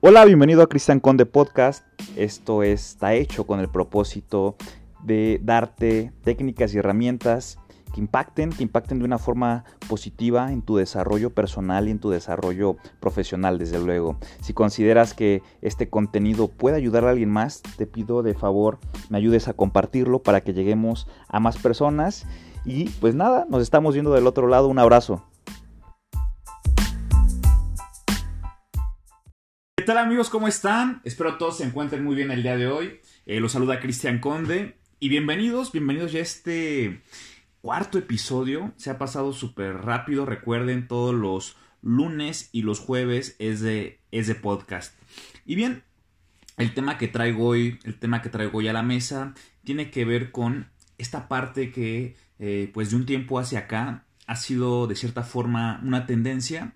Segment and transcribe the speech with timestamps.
[0.00, 1.84] Hola, bienvenido a Cristian Conde Podcast.
[2.14, 4.54] Esto está hecho con el propósito
[5.02, 7.58] de darte técnicas y herramientas
[7.92, 12.10] que impacten, que impacten de una forma positiva en tu desarrollo personal y en tu
[12.10, 14.18] desarrollo profesional, desde luego.
[14.40, 18.78] Si consideras que este contenido puede ayudar a alguien más, te pido de favor
[19.08, 22.24] me ayudes a compartirlo para que lleguemos a más personas.
[22.64, 24.68] Y pues nada, nos estamos viendo del otro lado.
[24.68, 25.24] Un abrazo.
[29.88, 30.28] Tal amigos?
[30.28, 31.00] ¿Cómo están?
[31.02, 33.00] Espero todos se encuentren muy bien el día de hoy.
[33.24, 37.00] Eh, los saluda Cristian Conde y bienvenidos, bienvenidos ya a este
[37.62, 38.74] cuarto episodio.
[38.76, 44.26] Se ha pasado súper rápido, recuerden todos los lunes y los jueves es de, es
[44.26, 44.94] de podcast.
[45.46, 45.84] Y bien,
[46.58, 49.32] el tema que traigo hoy, el tema que traigo hoy a la mesa
[49.64, 54.36] tiene que ver con esta parte que eh, pues de un tiempo hacia acá ha
[54.36, 56.74] sido de cierta forma una tendencia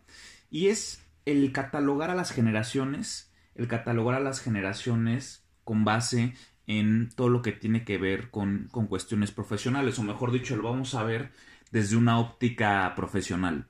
[0.51, 6.35] y es el catalogar a las generaciones, el catalogar a las generaciones con base
[6.66, 10.95] en todo lo que tiene que ver con, cuestiones profesionales, o mejor dicho, lo vamos
[10.95, 11.33] a ver
[11.71, 13.69] desde una óptica profesional.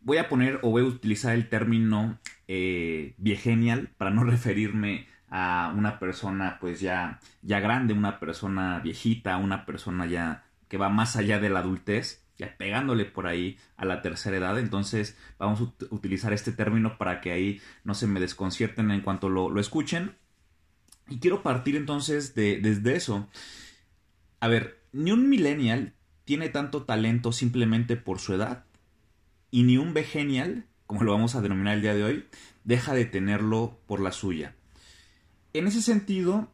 [0.00, 5.72] Voy a poner o voy a utilizar el término eh, viegenial para no referirme a
[5.76, 11.16] una persona pues ya, ya grande, una persona viejita, una persona ya que va más
[11.16, 12.23] allá de la adultez,
[12.58, 14.58] pegándole por ahí a la tercera edad.
[14.58, 19.28] Entonces vamos a utilizar este término para que ahí no se me desconcierten en cuanto
[19.28, 20.16] lo, escuchen.
[21.08, 23.28] Y quiero partir entonces de, desde eso.
[24.40, 28.64] A ver, ni un millennial tiene tanto talento simplemente por su edad.
[29.50, 32.24] Y ni un begenial, como lo vamos a denominar el día de hoy,
[32.64, 34.56] deja de tenerlo por la suya.
[35.52, 36.50] En ese sentido,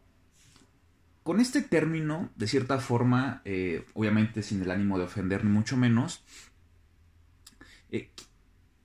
[1.31, 5.77] con este término, de cierta forma, eh, obviamente sin el ánimo de ofender ni mucho
[5.77, 6.25] menos,
[7.93, 8.11] eh,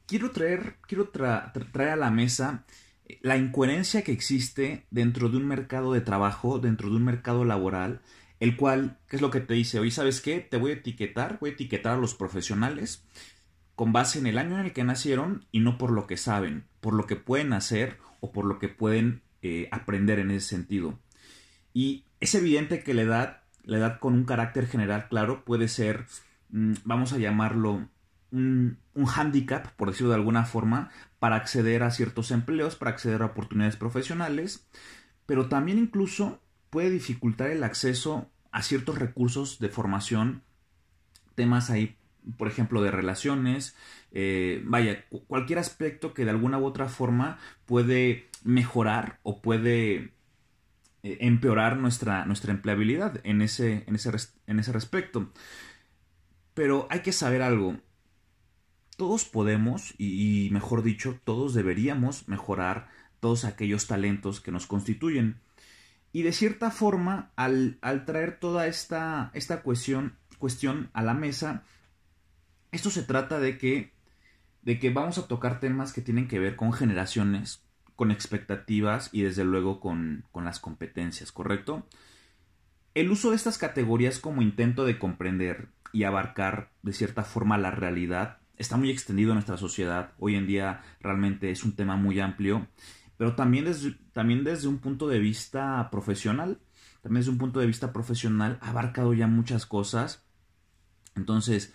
[0.05, 2.63] quiero traer, quiero traer a la mesa
[3.07, 7.45] eh, la incoherencia que existe dentro de un mercado de trabajo, dentro de un mercado
[7.45, 8.01] laboral,
[8.39, 9.79] el cual, ¿qué es lo que te dice?
[9.79, 10.39] Hoy, ¿sabes qué?
[10.39, 13.03] Te voy a etiquetar, voy a etiquetar a los profesionales
[13.73, 16.65] con base en el año en el que nacieron y no por lo que saben,
[16.79, 19.23] por lo que pueden hacer o por lo que pueden
[19.71, 20.99] aprender en ese sentido.
[21.73, 26.05] Y es evidente que la edad, la edad con un carácter general claro, puede ser,
[26.49, 27.87] mm, vamos a llamarlo,
[28.31, 30.89] un, un hándicap, por decirlo de alguna forma,
[31.19, 34.67] para acceder a ciertos empleos, para acceder a oportunidades profesionales,
[35.25, 40.43] pero también incluso puede dificultar el acceso a ciertos recursos de formación,
[41.35, 41.97] temas ahí,
[42.37, 43.75] por ejemplo, de relaciones,
[44.11, 50.14] eh, vaya, cualquier aspecto que de alguna u otra forma puede mejorar o puede
[51.05, 54.09] eh, empeorar nuestra, nuestra empleabilidad en ese, en, ese,
[54.47, 55.31] en ese respecto.
[56.55, 57.77] Pero hay que saber algo.
[58.97, 62.89] Todos podemos, y, mejor dicho, todos deberíamos mejorar
[63.19, 65.41] todos aquellos talentos que nos constituyen.
[66.11, 71.65] Y de cierta forma, al, al traer toda esta, esta cuestión, cuestión a la mesa,
[72.71, 73.93] esto se trata de que,
[74.63, 77.63] de que vamos a tocar temas que tienen que ver con generaciones,
[77.95, 81.87] con expectativas y desde luego con, las competencias, ¿correcto?
[82.93, 87.71] El uso de estas categorías como intento de comprender y abarcar de cierta forma la
[87.71, 90.13] realidad está muy extendido en nuestra sociedad.
[90.19, 92.67] Hoy en día realmente es un tema muy amplio,
[93.17, 96.59] pero también desde, también desde un punto de vista profesional,
[97.01, 100.25] también desde un punto de vista profesional ha abarcado ya muchas cosas.
[101.15, 101.73] Entonces,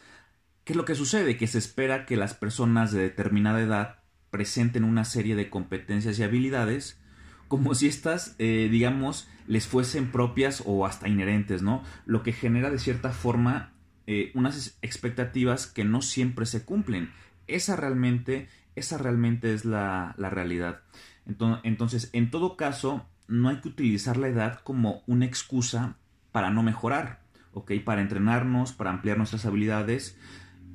[0.65, 1.37] ¿qué es lo que sucede?
[1.37, 4.00] Que se espera que las personas de determinada edad
[4.31, 7.01] presenten una serie de competencias y habilidades
[7.49, 11.83] como si estas, eh, digamos, les fuesen propias o hasta inherentes, ¿no?
[12.07, 13.73] Lo que genera de cierta forma
[14.07, 17.11] eh, unas expectativas que no siempre se cumplen.
[17.49, 20.83] Esa realmente, esa realmente es la, la realidad.
[21.27, 25.97] Entonces, en todo caso, no hay que utilizar la edad como una excusa
[26.33, 27.73] para no mejorar, ¿ok?
[27.85, 30.17] Para entrenarnos, para ampliar nuestras habilidades,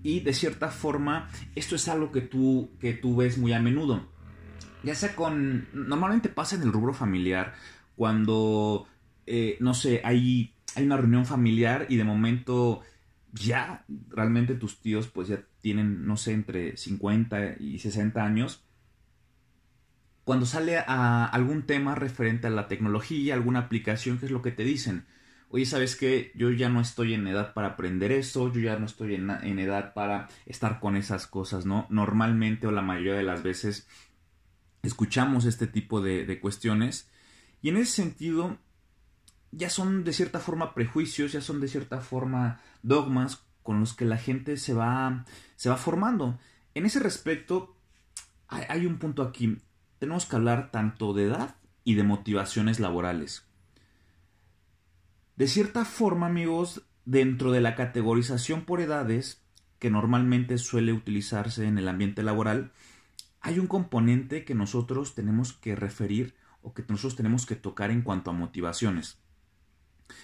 [0.05, 4.07] y de cierta forma esto es algo que tú, que tú ves muy a menudo.
[4.83, 5.67] Ya sea con...
[5.73, 7.55] Normalmente pasa en el rubro familiar
[7.95, 8.87] cuando,
[9.25, 12.81] eh, no sé, hay, hay una reunión familiar y de momento
[13.33, 18.63] ya realmente tus tíos pues ya tienen, no sé, entre 50 y 60 años.
[20.23, 24.51] Cuando sale a algún tema referente a la tecnología, alguna aplicación, ¿qué es lo que
[24.51, 25.07] te dicen?
[25.55, 26.33] Oye, ¿sabes qué?
[26.35, 29.93] Yo ya no estoy en edad para aprender eso, yo ya no estoy en, edad
[29.93, 31.87] para estar con esas cosas, ¿no?
[31.89, 33.87] Normalmente o la mayoría de las veces
[34.83, 37.09] escuchamos este tipo de, cuestiones
[37.61, 38.57] y en ese sentido
[39.51, 44.03] ya son de cierta forma prejuicios, ya son de cierta forma dogmas con los que
[44.03, 45.23] la gente se va,
[45.55, 46.37] se va formando.
[46.73, 47.77] En ese respecto,
[48.49, 49.57] hay, un punto aquí.
[49.99, 51.55] tenemos que hablar tanto de edad
[51.85, 53.44] y de motivaciones laborales.
[55.35, 59.43] De cierta forma, amigos, dentro de la categorización por edades,
[59.79, 62.71] que normalmente suele utilizarse en el ambiente laboral,
[63.41, 68.01] hay un componente que nosotros tenemos que referir o que nosotros tenemos que tocar en
[68.01, 69.19] cuanto a motivaciones.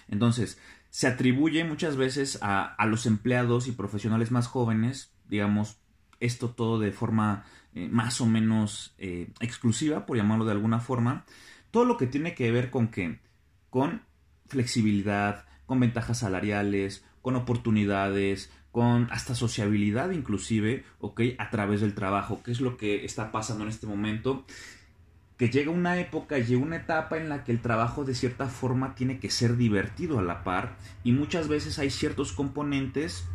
[0.08, 0.58] Entonces,
[0.90, 5.78] se atribuye muchas veces a, los empleados y profesionales más jóvenes, digamos,
[6.20, 7.44] esto todo de forma
[7.74, 11.24] eh, más o menos eh, exclusiva, por llamarlo de alguna forma,
[11.70, 13.20] todo lo que tiene que ver con qué,
[13.70, 14.02] con
[14.52, 21.20] flexibilidad, con ventajas salariales, con oportunidades, con hasta sociabilidad inclusive, ¿ok?
[21.38, 24.44] A través del trabajo, que es lo que está pasando en este momento,
[25.36, 28.94] que llega una época, llega una etapa en la que el trabajo de cierta forma
[28.94, 33.26] tiene que ser divertido a la par y muchas veces hay ciertos componentes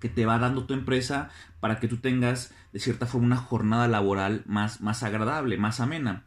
[0.00, 1.30] que te va dando tu empresa
[1.60, 6.24] para que tú tengas de cierta forma una jornada laboral más, más agradable, más amena.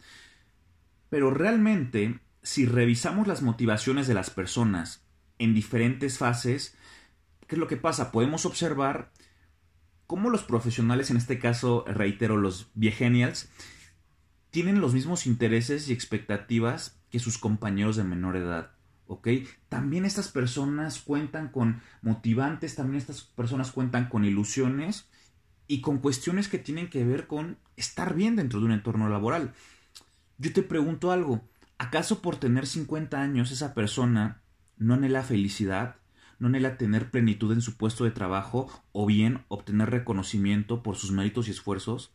[1.09, 5.03] Pero realmente, si revisamos las motivaciones de las personas
[5.39, 6.75] en diferentes fases,
[7.47, 8.11] ¿qué es lo que pasa?
[8.11, 9.11] Podemos observar
[10.05, 13.49] cómo los profesionales, en este caso, reitero, los viegenials,
[14.51, 18.71] tienen los mismos intereses y expectativas que sus compañeros de menor edad.
[19.69, 25.07] También estas personas cuentan con motivantes, también estas personas cuentan con ilusiones
[25.67, 29.53] y con cuestiones que tienen que ver con estar bien dentro de un entorno laboral.
[30.37, 31.41] Yo te pregunto algo,
[31.77, 34.41] ¿acaso por tener 50 años esa persona
[34.77, 35.97] no anhela felicidad?
[36.39, 41.11] ¿No anhela tener plenitud en su puesto de trabajo o bien obtener reconocimiento por sus
[41.11, 42.13] méritos y esfuerzos?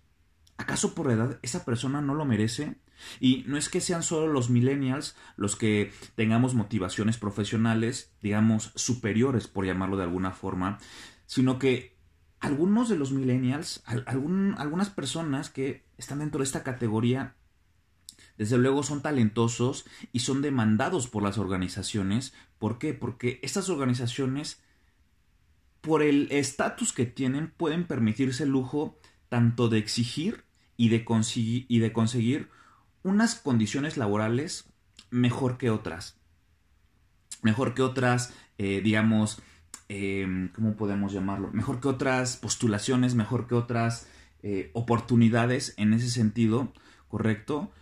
[0.57, 2.77] ¿Acaso por edad esa persona no lo merece?
[3.21, 9.47] Y no es que sean solo los millennials los que tengamos motivaciones profesionales, digamos, superiores,
[9.47, 10.79] por llamarlo de alguna forma,
[11.27, 11.97] sino que
[12.41, 17.37] algunos de los millennials, algunas personas que están dentro de esta categoría,
[18.39, 22.33] desde luego son talentosos y son demandados por las organizaciones.
[22.61, 22.95] ¿Por qué?
[22.95, 24.63] Porque estas organizaciones,
[25.81, 28.97] por el estatus que tienen, pueden permitirse el lujo
[29.29, 30.45] tanto de exigir
[30.77, 32.49] y de, conseguir
[33.03, 34.67] unas condiciones laborales
[35.11, 36.17] mejor que otras.
[37.43, 39.43] Mejor que otras, eh, digamos,
[39.89, 41.51] em, ¿cómo podemos llamarlo?
[41.53, 44.07] Mejor que otras postulaciones, mejor que otras
[44.45, 46.73] eh, oportunidades en ese sentido,
[47.09, 47.73] ¿correcto?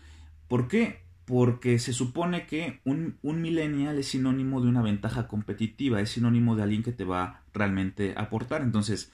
[0.49, 1.05] ¿Por qué?
[1.25, 6.57] Porque se supone que un, un millennial es sinónimo de una ventaja competitiva, es sinónimo
[6.57, 8.63] de alguien que te va realmente a aportar.
[8.63, 9.13] Entonces,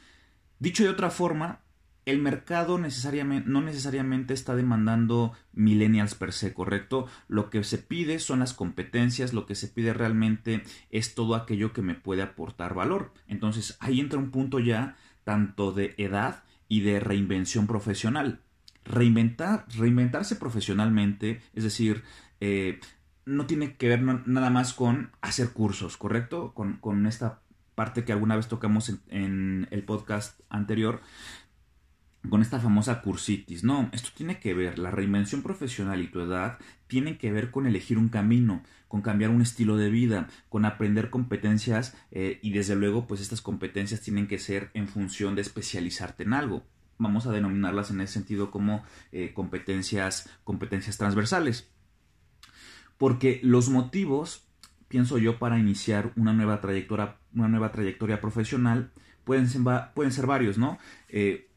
[0.59, 1.61] dicho de otra forma,
[2.05, 7.07] el mercado necesariamente, no necesariamente está demandando millennials per se, ¿correcto?
[7.29, 11.73] Lo que se pide son las competencias, lo que se pide realmente es todo aquello
[11.73, 13.13] que me puede aportar valor.
[13.29, 18.41] Entonces ahí entra un punto ya tanto de edad y de reinvención profesional.
[18.85, 22.03] Reinventar, reinventarse profesionalmente, es decir,
[22.41, 22.81] eh,
[23.25, 26.53] no tiene que ver nada más con hacer cursos, ¿correcto?
[26.55, 27.41] Con, esta
[27.75, 31.01] parte que alguna vez tocamos en el podcast anterior,
[32.29, 33.65] con esta famosa cursitis.
[33.65, 37.67] No, esto tiene que ver, la reinvención profesional y tu edad tienen que ver con
[37.67, 42.77] elegir un camino, con cambiar un estilo de vida, con aprender competencias eh, y desde
[42.77, 46.65] luego pues estas competencias tienen que ser en función de especializarte en algo.
[46.99, 51.71] Vamos a denominarlas en ese sentido como eh, competencias, competencias transversales.
[52.99, 54.47] Porque los motivos,
[54.89, 58.93] pienso yo, para iniciar una nueva trayectoria, una nueva trayectoria profesional
[59.25, 59.63] pueden ser,
[59.95, 60.79] pueden ser varios, ¿no?
[61.09, 61.49] Eh,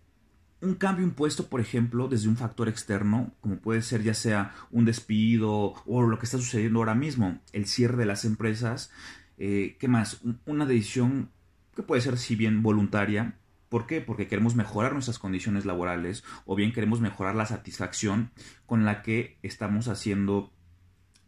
[0.61, 4.85] un cambio impuesto, por ejemplo, desde un factor externo, como puede ser ya sea un
[4.85, 8.91] despido o lo que está sucediendo ahora mismo, el cierre de las empresas,
[9.37, 10.21] eh, ¿qué más?
[10.45, 11.29] Una decisión
[11.75, 13.37] que puede ser si bien voluntaria.
[13.69, 14.01] ¿Por qué?
[14.01, 18.31] Porque queremos mejorar nuestras condiciones laborales o bien queremos mejorar la satisfacción
[18.65, 20.51] con la que estamos haciendo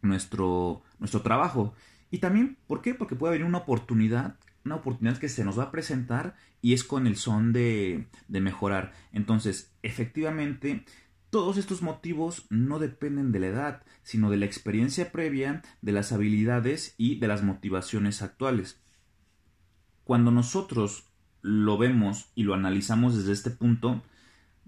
[0.02, 1.74] nuestro, nuestro trabajo.
[2.10, 2.94] Y también, ¿por qué?
[2.94, 6.84] Porque puede haber una oportunidad una oportunidad que se nos va a presentar y es
[6.84, 8.92] con el son de, de mejorar.
[9.12, 10.84] Entonces, efectivamente,
[11.30, 16.12] todos estos motivos no dependen de la edad, sino de la experiencia previa, de las
[16.12, 18.80] habilidades y de las motivaciones actuales.
[20.04, 21.07] Cuando nosotros
[21.42, 24.02] lo vemos y lo analizamos desde este punto,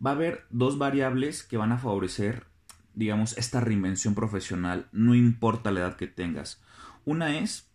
[0.04, 2.46] va a haber dos variables que van a favorecer,
[2.94, 6.62] digamos, esta reinvención profesional, no importa la edad que tengas.
[7.04, 7.70] Una es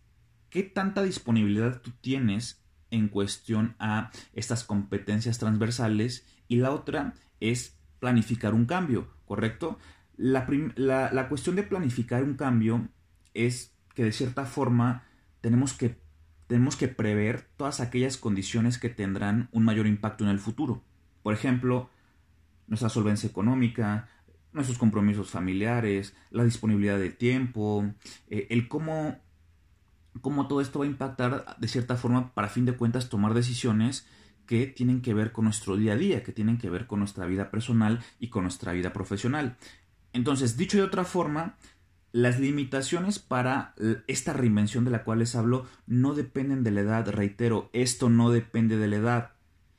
[0.56, 6.24] ¿Qué tanta disponibilidad tú tienes en cuestión a estas competencias transversales?
[6.48, 9.78] Y la otra es planificar un cambio, ¿correcto?
[10.16, 10.46] La,
[11.28, 12.88] cuestión de planificar un cambio
[13.34, 15.04] es que de cierta forma
[15.42, 15.98] tenemos que,
[16.46, 20.82] tenemos que prever todas aquellas condiciones que tendrán un mayor impacto en el futuro.
[21.22, 21.90] Por ejemplo,
[22.68, 24.08] nuestra solvencia económica,
[24.52, 27.84] nuestros compromisos familiares, la disponibilidad de tiempo,
[28.28, 29.18] eh, el cómo,
[30.20, 34.06] cómo todo esto va a impactar de cierta forma para fin de cuentas tomar decisiones
[34.46, 37.26] que tienen que ver con nuestro día a día, que tienen que ver con nuestra
[37.26, 39.56] vida personal y con nuestra vida profesional.
[40.12, 41.56] Entonces, dicho de otra forma,
[42.12, 43.74] las limitaciones para
[44.06, 48.30] esta reinvención de la cual les hablo no dependen de la edad, reitero, esto no
[48.30, 49.30] depende de la edad,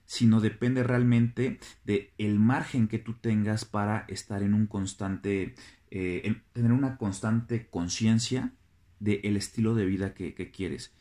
[0.05, 5.55] sino depende realmente de el margen que tú tengas para estar en un constante,
[5.91, 8.53] eh, tener una constante conciencia
[8.99, 10.93] del estilo de vida que, quieres.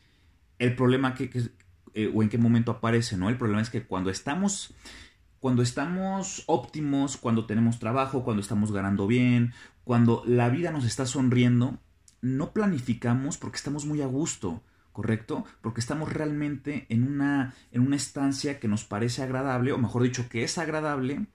[0.59, 1.29] El problema que,
[1.93, 3.29] eh, o en qué momento aparece, ¿no?
[3.29, 4.73] El problema es que cuando estamos
[5.39, 9.53] cuando estamos óptimos, cuando tenemos trabajo, cuando estamos ganando bien,
[9.87, 11.79] cuando la vida nos está sonriendo,
[12.21, 15.45] no planificamos porque estamos muy a gusto, ¿correcto?
[15.61, 20.27] Porque estamos realmente en una, en una estancia que nos parece agradable, o mejor dicho,
[20.27, 21.27] que es agradable,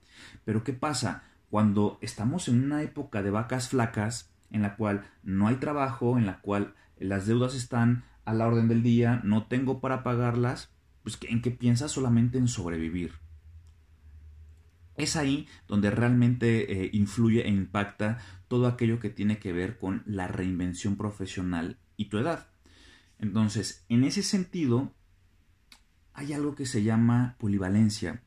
[0.44, 1.22] pero ¿qué pasa?
[1.48, 6.26] Cuando estamos en una época de vacas flacas, en la cual no hay trabajo, en
[6.26, 10.68] la cual las deudas están a la orden del día, no tengo para pagarlas,
[11.02, 11.90] pues ¿en qué piensas?
[11.90, 13.14] Solamente en sobrevivir.
[15.02, 20.04] Es ahí donde realmente eh, influye e impacta todo aquello que tiene que ver con
[20.06, 22.46] la reinvención profesional y tu edad.
[23.18, 24.94] Entonces, en ese sentido,
[26.14, 28.22] hay algo que se llama polivalencia.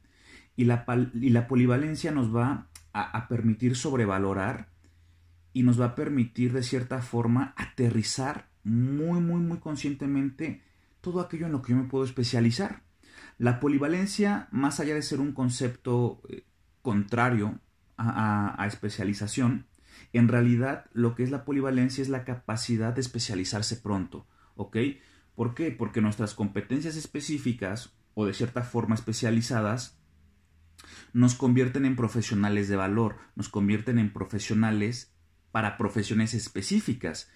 [0.57, 4.67] Y la, y la polivalencia nos va a, a permitir sobrevalorar
[5.53, 10.61] y nos va a permitir de cierta forma aterrizar muy, muy, muy conscientemente
[10.99, 12.81] todo aquello en lo que yo me puedo especializar.
[13.37, 16.43] La polivalencia, más allá de ser un concepto eh,
[16.85, 17.59] contrario
[17.97, 19.65] a, especialización,
[20.13, 24.77] en realidad lo que es la polivalencia es la capacidad de especializarse pronto, ¿ok?
[25.33, 25.71] ¿Por qué?
[25.71, 29.97] Porque nuestras competencias específicas o de cierta forma especializadas
[31.11, 35.11] nos convierten en profesionales de valor, nos convierten en profesionales
[35.51, 37.31] para profesiones específicas.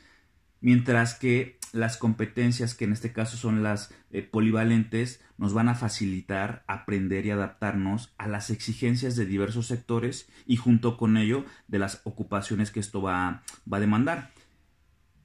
[0.61, 5.75] Mientras que las competencias, que en este caso son las eh, polivalentes, nos van a
[5.75, 11.79] facilitar aprender y adaptarnos a las exigencias de diversos sectores y junto con ello de
[11.79, 14.31] las ocupaciones que esto va, va a demandar.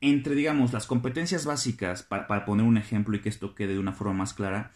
[0.01, 3.93] Entre, digamos, las competencias básicas, para, poner un ejemplo y que esto quede de una
[3.93, 4.73] forma más clara,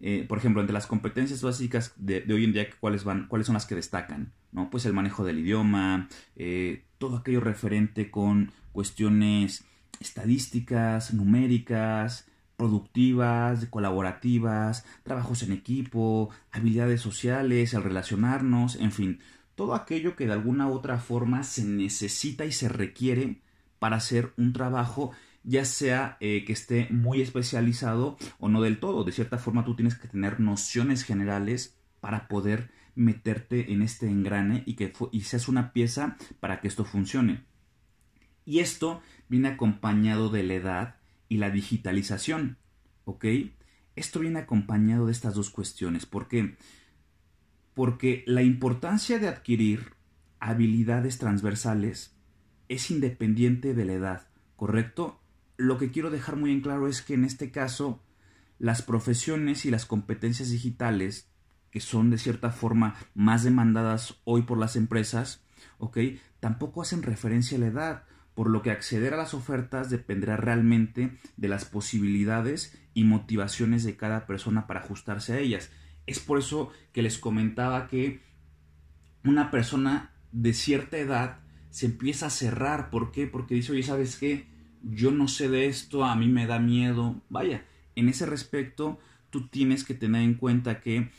[0.00, 3.54] eh, por ejemplo, entre las competencias básicas de, hoy en día, ¿cuáles, van, ¿cuáles son
[3.54, 4.32] las que destacan?
[4.52, 4.70] ¿no?
[4.70, 9.66] Pues el manejo del idioma, eh, todo aquello referente con cuestiones
[9.98, 19.20] estadísticas, numéricas, productivas, colaborativas, trabajos en equipo, habilidades sociales, el relacionarnos, en fin,
[19.54, 23.40] todo aquello que de alguna u otra forma se necesita y se requiere
[23.78, 29.04] para hacer un trabajo ya sea eh, que esté muy especializado o no del todo.
[29.04, 34.62] De cierta forma tú tienes que tener nociones generales para poder meterte en este engrane
[34.66, 37.44] y que y seas una pieza para que esto funcione.
[38.50, 40.96] Y esto viene acompañado de la edad
[41.28, 42.58] y la digitalización.
[43.04, 43.24] ¿Ok?
[43.94, 46.04] Esto viene acompañado de estas dos cuestiones.
[46.04, 46.56] ¿Por qué?
[47.74, 49.94] Porque la importancia de adquirir
[50.40, 52.16] habilidades transversales
[52.66, 55.20] es independiente de la edad, ¿correcto?
[55.56, 58.02] Lo que quiero dejar muy en claro es que en este caso
[58.58, 61.30] las profesiones y las competencias digitales,
[61.70, 65.44] que son de cierta forma más demandadas hoy por las empresas,
[65.78, 65.98] ¿ok?
[66.40, 68.04] Tampoco hacen referencia a la edad
[68.34, 73.96] por lo que acceder a las ofertas dependerá realmente de las posibilidades y motivaciones de
[73.96, 75.70] cada persona para ajustarse a ellas.
[76.06, 78.20] Es por eso que les comentaba que
[79.24, 82.90] una persona de cierta edad se empieza a cerrar.
[82.90, 83.26] ¿Por qué?
[83.26, 84.46] Porque dice, oye, ¿sabes qué?
[84.82, 87.20] Yo no sé de esto, a mí me da miedo.
[87.28, 88.98] Vaya, en ese respecto,
[89.30, 91.10] tú tienes que tener en cuenta que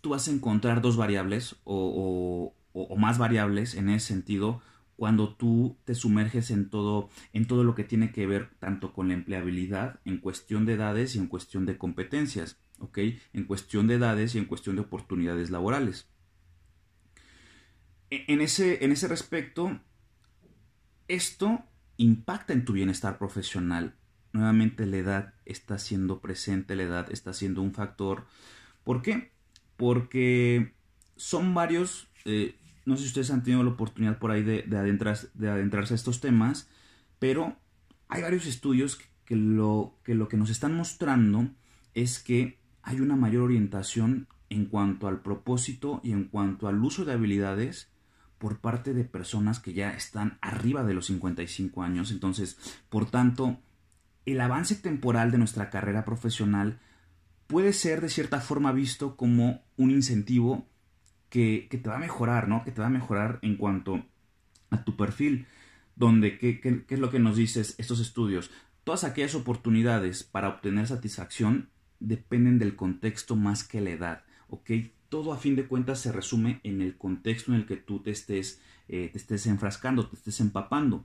[0.00, 4.60] tú vas a encontrar dos variables o, o más variables en ese sentido
[4.96, 9.08] cuando tú te sumerges en todo, en todo lo que tiene que ver tanto con
[9.08, 12.98] la empleabilidad en cuestión de edades y en cuestión de competencias, ¿ok?
[13.32, 16.08] En cuestión de edades y en cuestión de oportunidades laborales.
[18.10, 19.80] E, en ese, en ese respecto,
[21.08, 21.64] esto
[21.96, 23.96] impacta en tu bienestar profesional.
[24.32, 28.26] Nuevamente la edad está siendo presente, la edad está siendo un factor.
[28.84, 29.32] ¿Por qué?
[29.76, 30.74] Porque
[31.16, 34.76] son varios eh, no sé si ustedes han tenido la oportunidad por ahí de, de,
[34.76, 36.68] adentrarse a estos temas,
[37.18, 37.56] pero
[38.08, 41.48] hay varios estudios que, lo, que lo que nos están mostrando
[41.94, 47.04] es que hay una mayor orientación en cuanto al propósito y en cuanto al uso
[47.04, 47.88] de habilidades
[48.38, 52.10] por parte de personas que ya están arriba de los 55 años.
[52.10, 52.58] Entonces,
[52.90, 53.58] por tanto,
[54.26, 56.78] el avance temporal de nuestra carrera profesional
[57.46, 60.66] puede ser de cierta forma visto como un incentivo
[61.34, 62.62] que, te va a mejorar, ¿no?
[62.62, 64.04] Que te va a mejorar en cuanto
[64.70, 65.46] a tu perfil,
[65.96, 68.52] donde, ¿qué, es lo que nos dices estos estudios?
[68.84, 74.70] Todas aquellas oportunidades para obtener satisfacción dependen del contexto más que la edad, ¿ok?
[75.08, 78.12] Todo a fin de cuentas se resume en el contexto en el que tú te
[78.12, 81.04] estés, eh, te estés enfrascando, te estés empapando.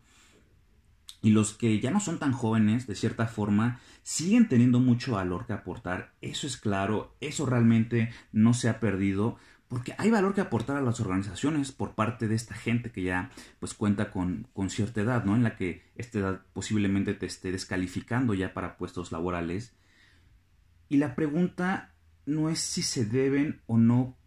[1.23, 5.47] Y los que ya no son tan jóvenes, de cierta forma, siguen teniendo mucho valor
[5.47, 6.13] que aportar.
[6.21, 9.37] Eso es claro, eso realmente no se ha perdido,
[9.69, 13.29] porque hay valor que aportar a las organizaciones por parte de esta gente que ya
[13.59, 15.35] pues cuenta con, con cierta edad, ¿no?
[15.35, 19.75] En la que esta edad posiblemente te esté descalificando ya para puestos laborales.
[20.89, 21.93] Y la pregunta
[22.25, 24.17] no es si se deben o no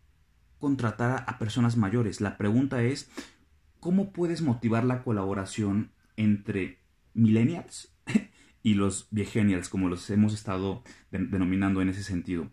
[0.61, 2.21] contratar a personas mayores.
[2.21, 3.11] La pregunta es
[3.81, 6.79] cómo puedes motivar la colaboración entre
[7.15, 7.93] millennials
[8.63, 12.49] y los viegenials, como los hemos estado denominando en ese sentido.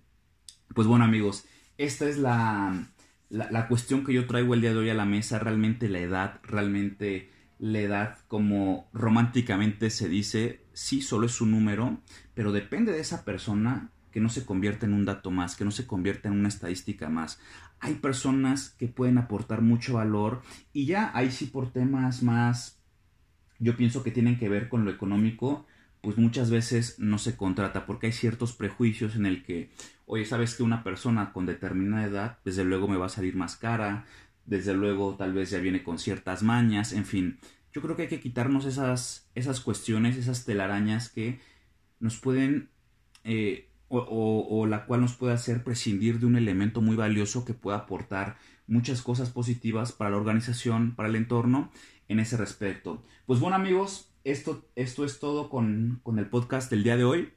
[0.74, 1.46] Pues bueno amigos,
[1.80, 2.90] esta es la,
[3.30, 6.40] la, cuestión que yo traigo el día de hoy a la mesa, realmente la edad,
[6.44, 12.02] realmente la edad como románticamente se dice, sí, solo es un número,
[12.34, 15.72] pero depende de esa persona que no se convierta en un dato más, que no
[15.72, 17.40] se convierta en una estadística más.
[17.80, 20.42] Hay personas que pueden aportar mucho valor
[20.74, 22.80] y ya ahí sí por temas más
[23.60, 25.66] yo pienso que tienen que ver con lo económico,
[26.02, 29.70] pues muchas veces no se contrata porque hay ciertos prejuicios en el que,
[30.12, 33.56] oye, sabes que una persona con determinada edad, desde luego me va a salir más
[33.56, 34.06] cara,
[34.44, 37.40] desde luego tal vez ya viene con ciertas mañas, en fin,
[37.72, 41.40] yo creo que hay que quitarnos esas, esas cuestiones, esas telarañas que
[42.00, 42.72] nos pueden,
[43.24, 47.78] eh, o, la cual nos puede hacer prescindir de un elemento muy valioso que pueda
[47.78, 51.72] aportar muchas cosas positivas para la organización, para el entorno
[52.08, 53.04] en ese respecto.
[53.28, 57.34] Pues bueno amigos, esto, esto es todo con, con el podcast del día de hoy.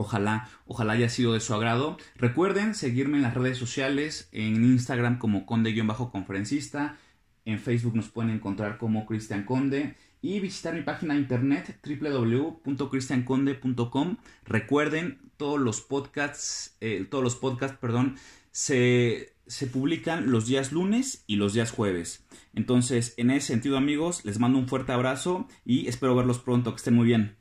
[0.00, 1.96] Ojalá, ojalá haya sido de su agrado.
[2.14, 6.96] Recuerden seguirme en las redes sociales, en Instagram como conde-conferencista,
[7.44, 14.18] en Facebook nos pueden encontrar como Cristian Conde y visitar mi página de internet www.cristianconde.com.
[14.44, 18.14] Recuerden, todos los podcasts, eh, todos los podcasts, perdón,
[18.52, 22.24] se, se publican los días lunes y los días jueves.
[22.54, 26.70] Entonces, en ese sentido, amigos, les mando un fuerte abrazo y espero verlos pronto.
[26.72, 27.37] Que estén muy bien.